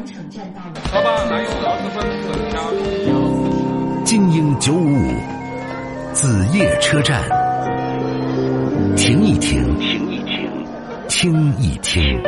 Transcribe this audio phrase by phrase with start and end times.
[0.00, 0.72] 南城站到了。
[0.94, 2.56] 老板，来有螺蛳粉等加。
[4.02, 5.12] 精英九五五，
[6.14, 7.22] 子夜车站，
[8.96, 10.50] 停一停，停一停，
[11.06, 12.18] 听一听。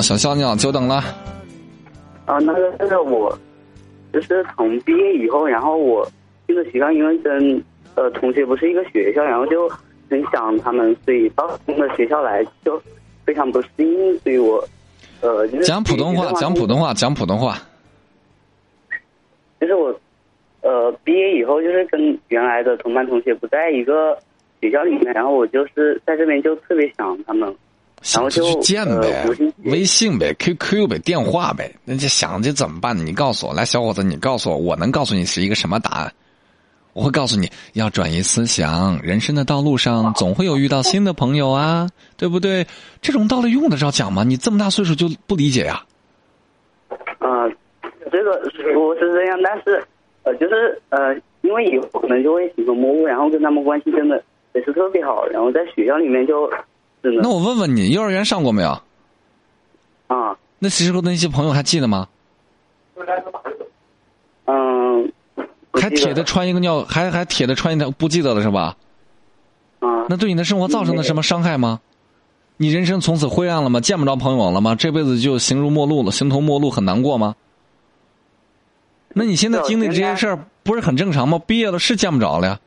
[0.00, 0.96] 小肖，你好，久等了。
[2.26, 3.34] 啊，那个那个我，
[4.12, 6.06] 就是从毕业以后，然后我
[6.46, 9.68] 进了学校，因为跟呃同学不是一个学校，然后就
[10.10, 12.80] 很想他们，所以到进了学校来就
[13.24, 14.62] 非常不适应，所以我
[15.20, 17.58] 呃就是讲普通话，讲普通话，讲普通话。
[19.60, 19.98] 就是我
[20.60, 24.18] 呃毕业以后，就是跟原来的同班同学不在一个
[24.60, 27.54] 学校里面，然后我就是在这边就特别想他们。
[28.12, 31.74] 然后就去见呗呃，微信微信呗，QQ 呗，电话呗。
[31.86, 33.02] 那就想这怎么办呢？
[33.02, 36.12] 你告诉我，来，小伙子，你告诉我，我能告诉你是一个什么答案？
[36.94, 42.66] 我会告诉你要转移思想，人生的道路上总会有遇到新的朋友啊， 对不对？
[43.02, 44.24] 这种道理用得着讲吗？
[44.24, 45.84] 你这么大岁数就不理解呀、
[47.18, 47.50] 啊，
[48.10, 48.30] 这个
[48.80, 49.84] 我是这样，但是
[50.22, 54.22] 呃，就是呃，因为以后可能就会形同陌路，然后跟他们关系真的
[54.54, 56.48] 也是特别好，然后在学校里面就
[57.02, 58.70] 真的那我问问你，幼儿园上过没有？
[60.06, 62.08] 啊，那时候那些朋友还记得吗？
[65.74, 68.76] 还铁的穿一个尿，还还铁的穿一条，不记得了是吧？
[69.80, 71.80] 啊，那对你的生活造成了什么伤害吗？
[72.56, 73.80] 你人生从此灰暗了吗？
[73.80, 74.74] 见不着朋友了吗？
[74.74, 77.34] 这辈子就形如陌路了，形同陌路，很难过吗？
[79.12, 81.40] 那你现在经历这些事儿，不是很正常吗？
[81.44, 82.60] 毕业了是见不着了呀。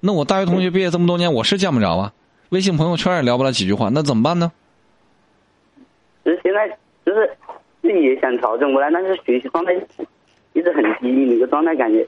[0.00, 2.12] 那我大学同学毕业这么多年，我是见不着啊，
[2.50, 4.52] 微信朋友圈也聊不了几句话，那怎么办呢？
[6.24, 6.68] 就是现在
[7.04, 7.30] 就是
[7.82, 9.72] 自己也想调整过来，但是学习状态
[10.52, 12.06] 一直很低迷的一个状态，感觉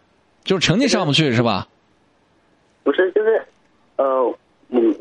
[0.48, 1.68] 就是成绩上不去是吧？
[2.82, 3.44] 不是就是
[3.96, 4.34] 呃
[4.70, 4.96] 嗯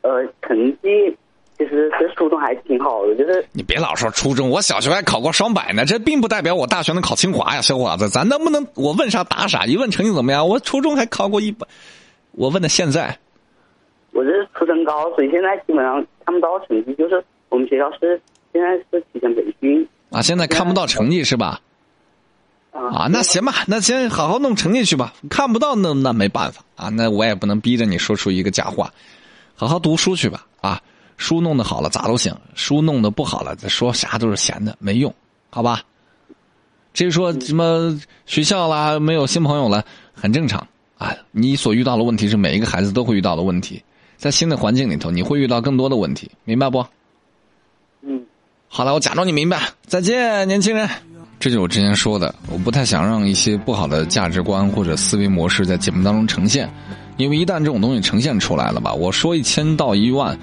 [0.00, 1.16] 呃成绩
[1.56, 9.66] 其实在初中还挺好的，就是你别老说初中，我小学还考过双百呢，这并不代表我大学能考清华呀，小伙子，咱能不能我问啥答啥？
[9.66, 10.48] 一问成绩怎么样？
[10.48, 11.64] 我初中还考过一百，
[12.32, 13.16] 我问的现在。
[14.10, 18.20] 我是初升高，所以现在基本上看不到成绩，就是我们学校是
[18.52, 21.60] 现在是提前培训啊，现在看不到成绩是吧？
[22.72, 25.12] 啊啊，那行吧，那先好好弄成绩去吧。
[25.30, 28.92] 看不到那那没办法啊，那我也不能逼着你说出一个假话，
[29.54, 30.80] 好好读书去吧啊。
[31.16, 35.12] 书弄得好了咋都行，书弄得不好了，再说啥都是闲的，没用，
[35.50, 35.82] 好吧？
[36.94, 39.84] 至于说什么学校啦，没有新朋友了，
[40.14, 40.64] 很正常
[40.96, 41.12] 啊。
[41.32, 43.82] 你所遇到的问题是每一个孩子都会遇到的问题，
[44.16, 46.86] 在新的环境里头，你会遇到更多的问题，明白不？
[48.02, 48.24] 嗯
[48.68, 49.68] 好了，我假装你明白。
[49.86, 50.88] 再见，年轻人。
[51.40, 56.68] 这就是我之前说的，我不太想让一些不好的价值观或者思维模式在节目当中呈现，
[57.16, 60.36] 因为一旦这种东西呈现出来了吧，我说一千道一万，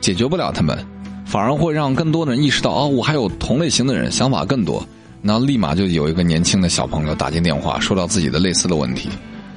[0.00, 0.78] 解决不了他们，
[1.26, 4.86] 反而会让更多的人意识到哦，我还有同类型的人，想法更多，
[5.20, 9.08] 那立马就有一个年轻的小朋友打进电话，说到自己的类似的问题，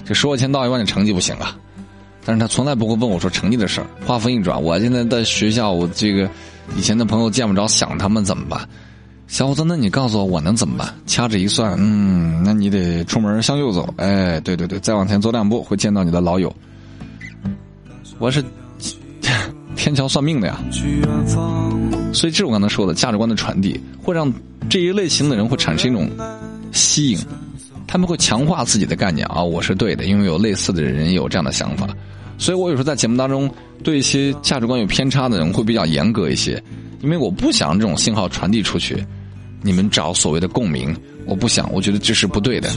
[0.03, 1.55] 这说一千道一万的成绩不行啊，
[2.25, 3.85] 但是他从来不会问我说成绩的事儿。
[4.07, 6.27] 话锋一转，我现在在学校，我这个
[6.75, 8.67] 以前的朋友见不着，想他们怎么办？
[9.27, 10.93] 小伙子，那你告诉我我能怎么办？
[11.05, 13.93] 掐指一算，嗯，那你得出门向右走。
[13.97, 16.53] 哎，对对对，再往前走两步会见到你的老友。
[18.19, 18.43] 我是
[19.75, 20.57] 天桥算命的呀，
[22.13, 24.31] 所以这是我刚才说的价值观的传递，会让
[24.69, 26.09] 这一类型的人会产生一种
[26.71, 27.19] 吸引，
[27.85, 31.87] 他们会强化自己的概念啊，我是对的，因为有类似的人有这样的想法，
[32.37, 33.51] 所以我有时候在节目当中
[33.83, 36.61] 对一些价值观有偏差的人会比较严格一些，
[37.01, 39.05] 因为我不想这种信号传递出去，
[39.61, 40.95] 你们找所谓的共鸣，
[41.25, 42.69] 我不想，我觉得这是不对的。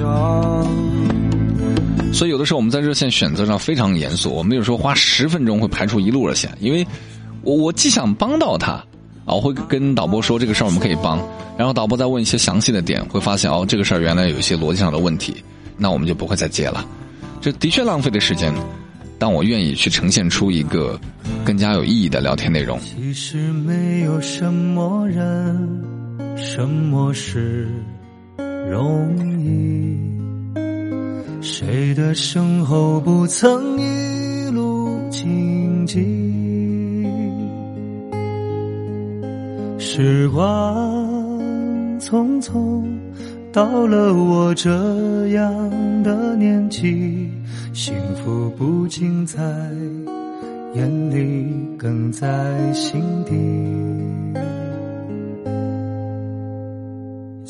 [2.12, 6.84] 所以有的时候我们在热线选择上非常严肃，我们有时候花十分钟会排除一路热线，因为
[7.42, 8.72] 我我既想帮到他
[9.24, 11.24] 啊，我会跟导播说这个事儿我们可以帮，
[11.56, 15.36] 然后导播再问一些详细的点，会发现哦这个事儿原来有一些逻辑上的问题，
[15.76, 16.84] 那我们就不会再接了。
[17.40, 18.52] 这的确浪费的时间，
[19.16, 21.00] 但我愿意去呈现出一个
[21.44, 22.81] 更加有意义的聊天内容。
[22.81, 25.84] 其实没有什么人，
[26.42, 27.69] 什么事
[28.70, 29.94] 容易。
[31.42, 36.00] 谁的身后不曾一路荆棘？
[39.78, 40.40] 时光
[42.00, 42.82] 匆匆，
[43.52, 47.31] 到了我这样的年纪，
[47.75, 49.43] 幸福不仅在
[50.75, 53.34] 眼里，更在心底。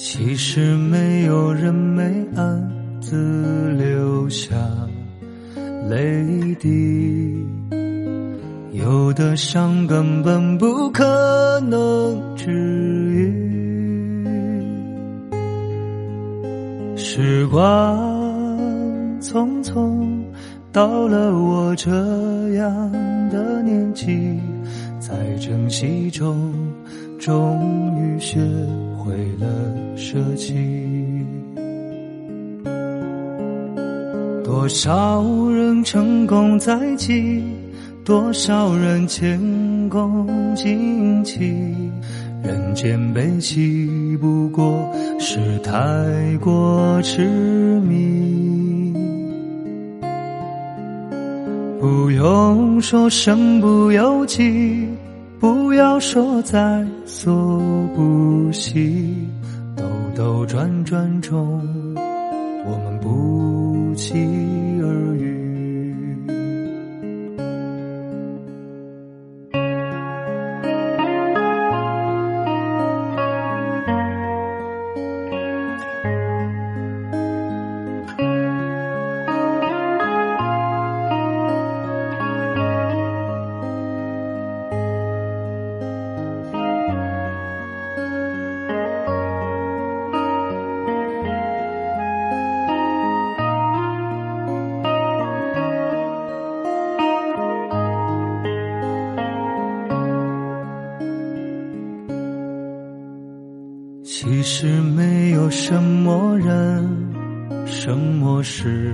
[0.03, 2.03] 其实没有人没
[2.35, 4.57] 暗自留下
[5.91, 7.47] 泪滴。
[8.73, 11.05] 有的伤根本不可
[11.69, 12.51] 能治
[13.13, 13.31] 愈，
[16.97, 17.61] 时光
[19.21, 20.25] 匆匆，
[20.73, 21.91] 到了我这
[22.55, 22.91] 样
[23.29, 24.41] 的年纪，
[24.99, 26.55] 在珍惜中，
[27.19, 28.41] 终于学
[29.11, 30.55] 为了舍弃。
[34.45, 37.43] 多少人成功在即。
[38.03, 39.39] 多少人前
[39.89, 40.27] 功
[40.57, 41.39] 尽弃，
[42.43, 44.91] 人间悲喜不过
[45.21, 45.71] 是太
[46.39, 47.23] 过痴
[47.83, 48.93] 迷。
[51.79, 54.89] 不用说身不由己，
[55.41, 57.33] 不要说在所
[57.97, 59.27] 不惜，
[59.75, 59.83] 兜
[60.15, 61.63] 兜转转中，
[61.97, 64.19] 我们不期
[105.71, 107.15] 什么人，
[107.65, 108.93] 什么事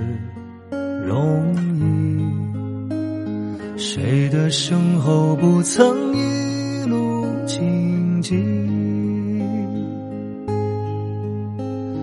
[1.07, 3.79] 容易。
[3.79, 8.37] 谁的身后不曾一路荆棘？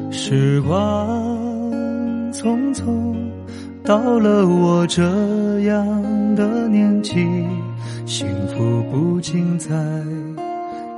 [0.10, 0.74] 时光
[2.32, 3.14] 匆匆，
[3.84, 5.04] 到了我这
[5.68, 7.24] 样的年纪，
[8.08, 9.70] 幸福不仅在。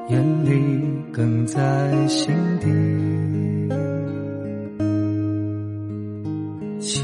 [0.07, 0.81] 眼里
[1.12, 3.35] 更在心底。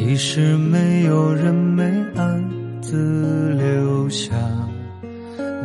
[0.03, 1.83] 其实没有人没
[2.15, 2.43] 暗
[2.81, 4.33] 自留下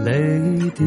[0.05, 0.13] 泪
[0.75, 0.85] 滴，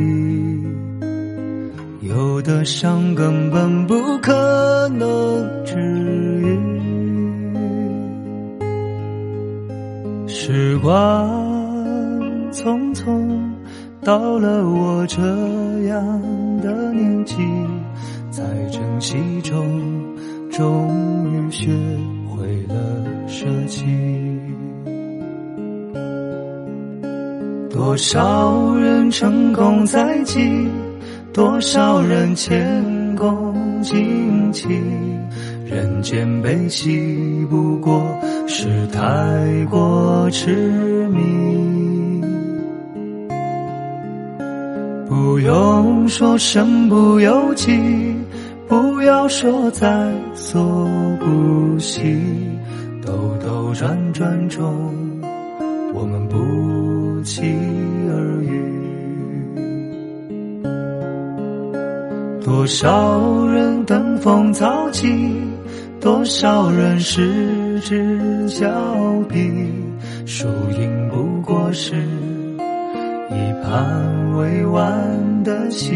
[2.02, 5.80] 有的伤根本不可能治
[6.44, 6.60] 愈。
[10.28, 11.28] 时光
[12.52, 13.28] 匆匆。
[14.04, 15.20] 到了我这
[15.88, 16.22] 样
[16.62, 17.36] 的年纪，
[18.30, 19.82] 在珍惜中，
[20.52, 20.88] 终
[21.34, 21.72] 于学
[22.30, 22.76] 毁了
[23.28, 23.86] 舍弃。
[27.70, 30.68] 多少人成功在即，
[31.34, 34.68] 多少人前功尽弃，
[35.66, 38.04] 人间悲喜不过
[38.48, 41.20] 是太过痴迷。
[45.08, 47.72] 不用说身不由己，
[48.70, 50.64] 不要说在所
[51.20, 52.02] 不惜，
[53.04, 53.12] 兜
[53.44, 54.94] 兜转转中，
[55.92, 57.42] 我们不期
[58.12, 58.62] 而遇。
[62.46, 65.08] 多少人登峰造极，
[66.00, 68.70] 多少人失之交
[69.28, 69.52] 臂，
[70.28, 70.48] 输
[70.80, 71.96] 赢不过是。
[73.32, 75.92] 一盘未完的戏，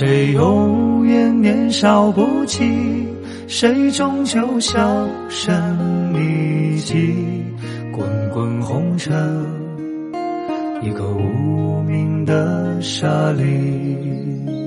[0.00, 3.04] 谁永远年少不羁，
[3.46, 5.54] 谁终究销声
[6.14, 7.44] 匿迹。
[7.92, 9.12] 滚滚红尘，
[10.80, 14.59] 一个无名的沙砾。